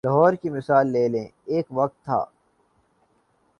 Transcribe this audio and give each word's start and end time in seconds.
لاہور 0.05 0.33
کی 0.33 0.49
مثال 0.49 0.87
لے 0.87 1.07
لیں، 1.07 1.27
ایک 1.45 1.65
وقت 1.71 2.05
تھا۔ 2.05 2.25